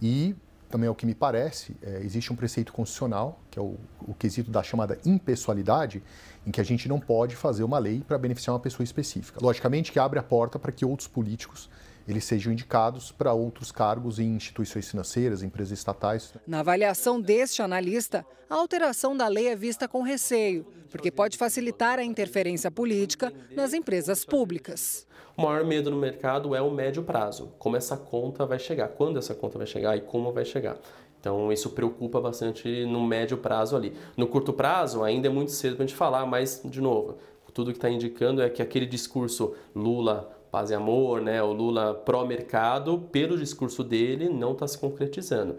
[0.00, 0.34] E
[0.68, 4.50] também, ao que me parece, é, existe um preceito constitucional, que é o, o quesito
[4.50, 6.02] da chamada impessoalidade,
[6.46, 9.38] em que a gente não pode fazer uma lei para beneficiar uma pessoa específica.
[9.42, 11.68] Logicamente que abre a porta para que outros políticos
[12.06, 16.34] eles sejam indicados para outros cargos em instituições financeiras, empresas estatais.
[16.46, 21.98] Na avaliação deste analista, a alteração da lei é vista com receio, porque pode facilitar
[21.98, 25.06] a interferência política nas empresas públicas.
[25.36, 29.18] O maior medo no mercado é o médio prazo, como essa conta vai chegar, quando
[29.18, 30.76] essa conta vai chegar e como vai chegar.
[31.18, 33.94] Então isso preocupa bastante no médio prazo ali.
[34.16, 37.16] No curto prazo ainda é muito cedo para a gente falar, mas de novo,
[37.54, 41.94] tudo que está indicando é que aquele discurso Lula paz e amor, né, o Lula
[41.94, 45.58] pró-mercado, pelo discurso dele, não está se concretizando.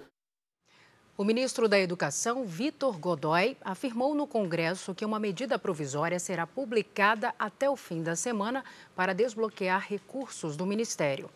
[1.17, 7.33] O ministro da Educação, Vitor Godoy, afirmou no Congresso que uma medida provisória será publicada
[7.39, 8.63] até o fim da semana
[8.95, 11.27] para desbloquear recursos do Ministério.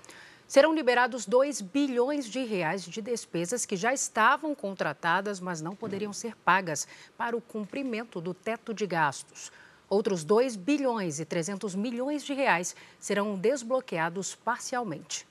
[0.47, 6.13] Serão liberados 2 bilhões de reais de despesas que já estavam contratadas, mas não poderiam
[6.13, 6.87] ser pagas
[7.17, 9.51] para o cumprimento do teto de gastos.
[9.89, 15.25] Outros 2 bilhões e 300 milhões de reais serão desbloqueados parcialmente.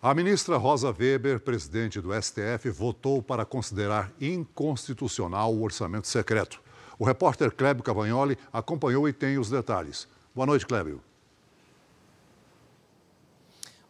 [0.00, 6.62] A ministra Rosa Weber, presidente do STF, votou para considerar inconstitucional o orçamento secreto.
[6.98, 10.08] O repórter Clébio Cavagnoli acompanhou e tem os detalhes.
[10.34, 11.02] Boa noite, Clébio.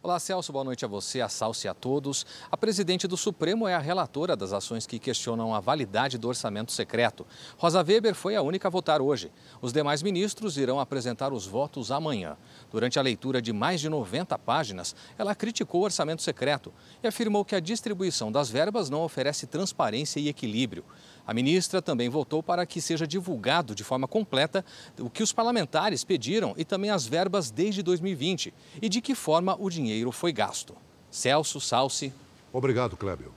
[0.02, 0.50] Olá, Celso.
[0.50, 2.24] Boa noite a você, a Salce e a todos.
[2.50, 6.72] A presidente do Supremo é a relatora das ações que questionam a validade do orçamento
[6.72, 7.26] secreto.
[7.58, 9.30] Rosa Weber foi a única a votar hoje.
[9.60, 12.38] Os demais ministros irão apresentar os votos amanhã.
[12.72, 16.72] Durante a leitura de mais de 90 páginas, ela criticou o orçamento secreto
[17.02, 20.82] e afirmou que a distribuição das verbas não oferece transparência e equilíbrio.
[21.30, 24.64] A ministra também votou para que seja divulgado de forma completa
[24.98, 28.52] o que os parlamentares pediram e também as verbas desde 2020
[28.82, 30.74] e de que forma o dinheiro foi gasto.
[31.08, 32.12] Celso Salsi.
[32.52, 33.32] Obrigado, Clébio.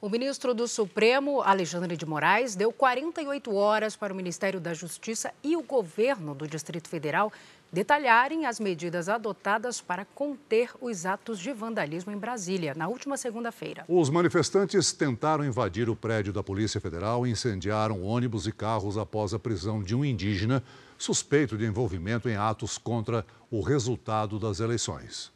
[0.00, 5.32] O ministro do Supremo, Alexandre de Moraes, deu 48 horas para o Ministério da Justiça
[5.44, 7.32] e o governo do Distrito Federal
[7.74, 13.84] detalharem as medidas adotadas para conter os atos de vandalismo em Brasília, na última segunda-feira.
[13.88, 19.34] Os manifestantes tentaram invadir o prédio da Polícia Federal e incendiaram ônibus e carros após
[19.34, 20.62] a prisão de um indígena
[20.96, 25.32] suspeito de envolvimento em atos contra o resultado das eleições.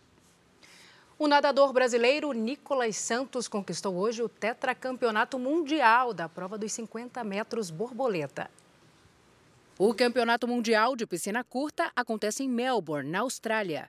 [1.18, 7.68] O nadador brasileiro Nicolas Santos conquistou hoje o tetracampeonato mundial da prova dos 50 metros
[7.68, 8.48] borboleta.
[9.80, 13.88] O Campeonato Mundial de Piscina Curta acontece em Melbourne, na Austrália.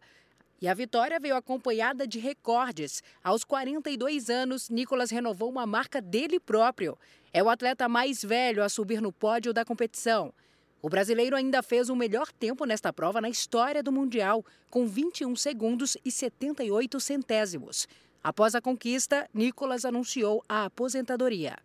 [0.62, 3.02] E a vitória veio acompanhada de recordes.
[3.24, 6.96] Aos 42 anos, Nicolas renovou uma marca dele próprio.
[7.34, 10.32] É o atleta mais velho a subir no pódio da competição.
[10.80, 15.36] O brasileiro ainda fez o melhor tempo nesta prova na história do Mundial, com 21
[15.36, 17.88] segundos e 78 centésimos.
[18.24, 21.58] Após a conquista, Nicolas anunciou a aposentadoria.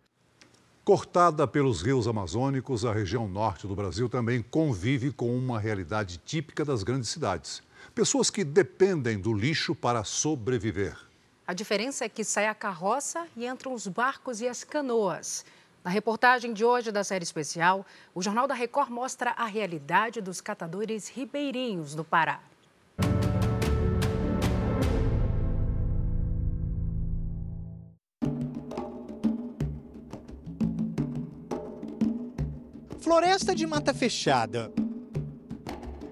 [0.85, 6.63] Cortada pelos rios amazônicos, a região norte do Brasil também convive com uma realidade típica
[6.63, 7.63] das grandes cidades.
[7.95, 10.95] Pessoas que dependem do lixo para sobreviver.
[11.47, 15.43] A diferença é que sai a carroça e entram os barcos e as canoas.
[15.83, 17.83] Na reportagem de hoje da série especial,
[18.13, 22.39] o Jornal da Record mostra a realidade dos catadores ribeirinhos do Pará.
[33.05, 34.71] Floresta de mata fechada.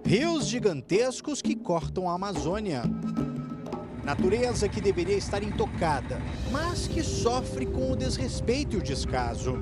[0.06, 2.84] Rios gigantescos que cortam a Amazônia.
[4.04, 6.22] Natureza que deveria estar intocada,
[6.52, 9.60] mas que sofre com o desrespeito e o descaso.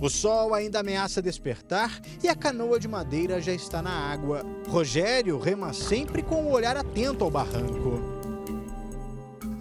[0.00, 4.40] O sol ainda ameaça despertar e a canoa de madeira já está na água.
[4.66, 8.00] Rogério rema sempre com o olhar atento ao barranco.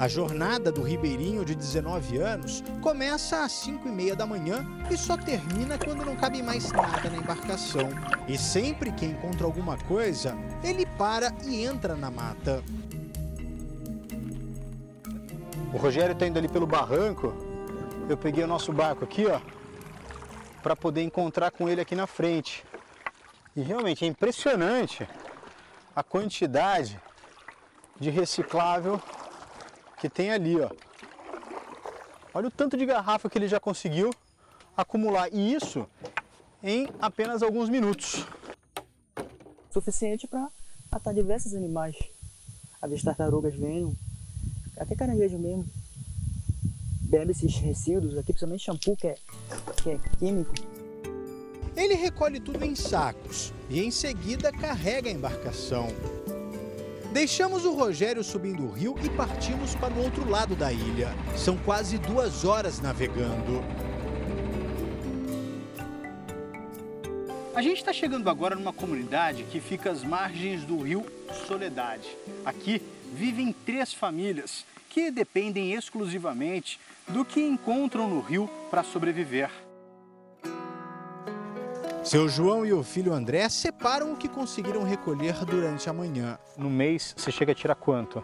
[0.04, 4.98] A jornada do ribeirinho de 19 anos começa às 5 e meia da manhã e
[4.98, 7.90] só termina quando não cabe mais nada na embarcação.
[8.28, 12.62] E sempre que encontra alguma coisa, ele para e entra na mata.
[15.74, 17.34] O Rogério está indo ali pelo barranco.
[18.10, 19.40] Eu peguei o nosso barco aqui, ó,
[20.62, 22.66] para poder encontrar com ele aqui na frente.
[23.56, 25.08] E realmente é impressionante
[25.96, 27.00] a quantidade
[27.98, 29.02] de reciclável
[30.04, 30.70] que tem ali, ó.
[32.34, 34.14] Olha o tanto de garrafa que ele já conseguiu
[34.76, 35.88] acumular e isso
[36.62, 38.26] em apenas alguns minutos.
[39.72, 40.50] Suficiente para
[40.92, 41.96] matar diversos animais.
[42.82, 43.96] Aves tartarugas venham,
[44.76, 45.66] até caranguejo mesmo.
[47.04, 49.16] Bebe esses resíduos aqui, principalmente shampoo, que é,
[49.82, 50.54] que é químico.
[51.78, 55.88] Ele recolhe tudo em sacos e em seguida carrega a embarcação.
[57.14, 61.10] Deixamos o Rogério subindo o rio e partimos para o outro lado da ilha.
[61.38, 63.64] São quase duas horas navegando.
[67.54, 71.06] A gente está chegando agora numa comunidade que fica às margens do rio
[71.46, 72.10] Soledade.
[72.44, 72.82] Aqui
[73.14, 79.52] vivem três famílias que dependem exclusivamente do que encontram no rio para sobreviver.
[82.04, 86.38] Seu João e o filho André separam o que conseguiram recolher durante a manhã.
[86.58, 88.22] No mês, você chega a tirar quanto?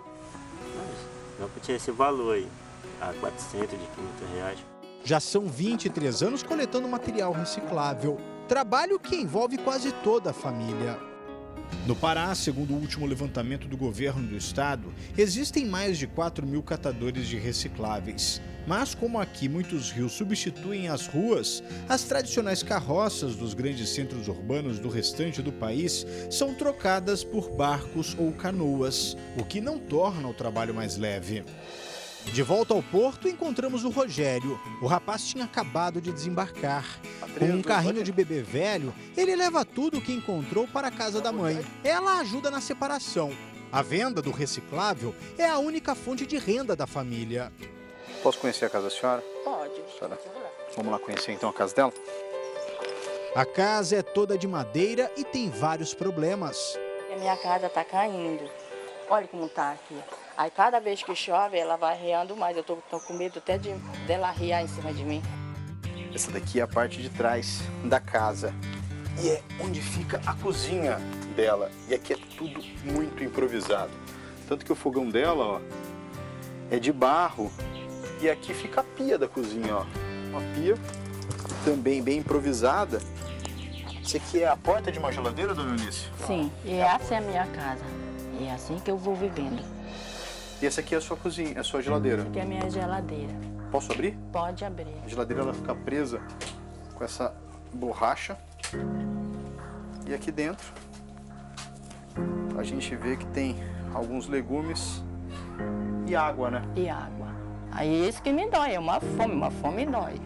[1.40, 2.48] Não, tinha esse valor aí.
[3.00, 4.60] a 400, de 500 reais.
[5.06, 8.20] Já são 23 anos coletando material reciclável.
[8.50, 11.00] Trabalho que envolve quase toda a família.
[11.86, 16.62] No Pará, segundo o último levantamento do governo do estado, existem mais de 4 mil
[16.62, 18.42] catadores de recicláveis.
[18.68, 24.78] Mas, como aqui muitos rios substituem as ruas, as tradicionais carroças dos grandes centros urbanos
[24.78, 30.34] do restante do país são trocadas por barcos ou canoas, o que não torna o
[30.34, 31.44] trabalho mais leve.
[32.26, 34.60] De volta ao porto, encontramos o Rogério.
[34.82, 36.86] O rapaz tinha acabado de desembarcar.
[37.38, 41.22] Com um carrinho de bebê velho, ele leva tudo o que encontrou para a casa
[41.22, 41.66] da mãe.
[41.84, 43.32] Ela ajuda na separação.
[43.72, 47.52] A venda do reciclável é a única fonte de renda da família.
[48.22, 49.24] Posso conhecer a casa da senhora?
[49.44, 49.82] Pode.
[49.98, 50.20] Senhora,
[50.76, 51.94] vamos lá conhecer então a casa dela?
[53.36, 56.78] A casa é toda de madeira e tem vários problemas.
[57.14, 58.50] A minha casa está caindo.
[59.10, 59.96] Olha como está aqui.
[60.40, 62.56] Aí cada vez que chove, ela vai reando mais.
[62.56, 63.74] Eu tô, tô com medo até de
[64.08, 65.22] dela riar em cima de mim.
[66.16, 68.54] Essa daqui é a parte de trás da casa.
[69.22, 70.98] E é onde fica a cozinha
[71.36, 71.70] dela.
[71.90, 73.92] E aqui é tudo muito improvisado.
[74.48, 75.62] Tanto que o fogão dela, ó,
[76.72, 77.52] é de barro.
[78.22, 79.86] E aqui fica a pia da cozinha, ó.
[80.30, 80.76] Uma pia
[81.66, 83.02] também bem improvisada.
[84.02, 86.06] Isso aqui é a porta de uma geladeira, dona Eunice?
[86.26, 87.84] Sim, e essa é a minha casa.
[88.40, 89.79] E é assim que eu vou vivendo.
[90.62, 92.22] E essa aqui é a sua cozinha, é a sua geladeira.
[92.22, 93.34] Essa aqui é a minha geladeira.
[93.72, 94.18] Posso abrir?
[94.32, 94.94] Pode abrir.
[95.06, 96.22] A geladeira ela fica presa
[96.96, 97.34] com essa
[97.74, 98.38] borracha.
[100.06, 100.68] E aqui dentro
[102.58, 103.56] a gente vê que tem
[103.94, 105.02] alguns legumes
[106.06, 106.62] e água, né?
[106.76, 107.30] E água.
[107.72, 110.20] Aí isso que me dói, é uma fome, uma fome dói.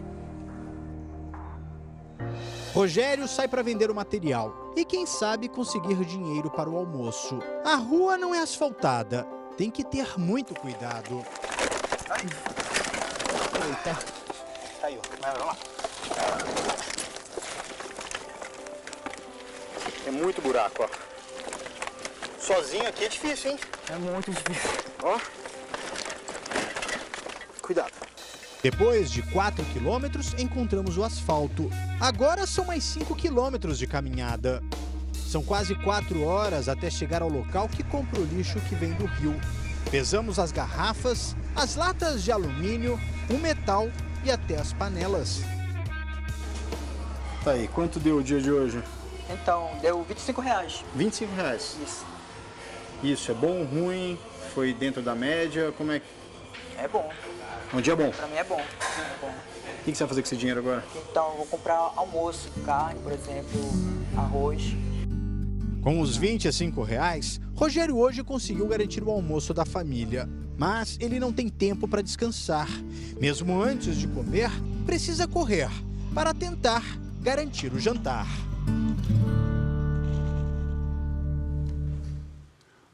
[2.74, 7.38] Rogério sai para vender o material e, quem sabe, conseguir dinheiro para o almoço.
[7.64, 9.24] A rua não é asfaltada,
[9.56, 11.24] tem que ter muito cuidado.
[12.10, 12.26] Ai.
[13.68, 13.98] Eita.
[14.80, 15.00] Caiu.
[15.20, 15.56] Vai lá.
[20.06, 20.88] É muito buraco, ó.
[22.38, 23.58] Sozinho aqui é difícil, hein?
[23.88, 24.70] É muito difícil.
[25.02, 25.18] Ó.
[27.62, 27.92] Cuidado.
[28.62, 31.70] Depois de 4 quilômetros, encontramos o asfalto.
[32.00, 34.62] Agora são mais 5 quilômetros de caminhada.
[35.34, 39.04] São quase 4 horas até chegar ao local que compra o lixo que vem do
[39.04, 39.34] rio.
[39.90, 43.90] Pesamos as garrafas, as latas de alumínio, o metal
[44.24, 45.40] e até as panelas.
[47.42, 48.80] Tá aí, quanto deu o dia de hoje?
[49.28, 50.84] Então, deu 25 reais.
[50.94, 51.76] 25 reais?
[51.82, 52.06] Isso.
[53.02, 54.16] Isso, é bom, ruim?
[54.54, 55.74] Foi dentro da média?
[55.76, 56.06] Como é que...
[56.78, 57.10] É bom.
[57.72, 58.12] Um dia bom?
[58.12, 58.60] Pra mim é bom.
[58.60, 59.34] É bom.
[59.80, 60.84] O que você vai fazer com esse dinheiro agora?
[61.10, 63.60] Então, eu vou comprar almoço, carne, por exemplo,
[64.16, 64.76] arroz.
[65.84, 70.26] Com os 25 reais, Rogério hoje conseguiu garantir o almoço da família.
[70.56, 72.70] Mas ele não tem tempo para descansar.
[73.20, 74.50] Mesmo antes de comer,
[74.86, 75.68] precisa correr
[76.14, 76.82] para tentar
[77.20, 78.26] garantir o jantar.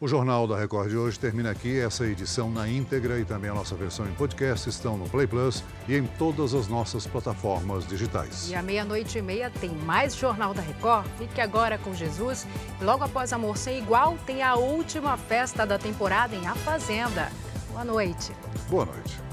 [0.03, 1.78] O Jornal da Record de hoje termina aqui.
[1.78, 5.62] Essa edição na íntegra e também a nossa versão em podcast estão no Play Plus
[5.86, 8.48] e em todas as nossas plataformas digitais.
[8.48, 11.07] E à meia-noite e meia tem mais Jornal da Record.
[11.18, 12.46] Fique agora com Jesus.
[12.80, 17.30] Logo após Amor Sem Igual, tem a última festa da temporada em A Fazenda.
[17.70, 18.32] Boa noite.
[18.70, 19.29] Boa noite.